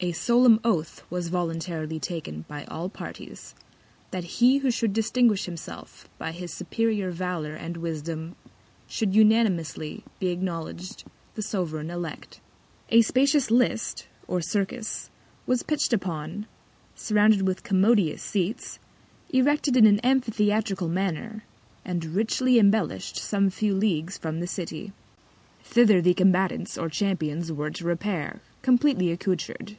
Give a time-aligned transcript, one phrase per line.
[0.00, 3.54] A solemn Oath was voluntarily taken by all Parties,
[4.10, 8.36] that he who should distinguish himself by his superior Valour and Wisdom,
[8.86, 11.04] should unanimously be acknowledg'd
[11.36, 12.42] the Sovereign Elect.
[12.90, 15.08] A spacious List, or Circus,
[15.46, 16.44] was pitched upon,
[16.94, 18.78] surrounded with commodious Seats,
[19.30, 21.44] erected in an Amphitheatrical Manner,
[21.82, 24.92] and richly embellish'd some few Leagues from the City.
[25.62, 29.78] Thither the Combatants, or Champions were to repair, compleatly accoutred.